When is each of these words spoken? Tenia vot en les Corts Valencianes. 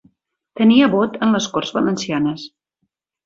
Tenia 0.59 0.87
vot 0.93 1.19
en 1.27 1.35
les 1.37 1.47
Corts 1.57 1.73
Valencianes. 1.77 2.47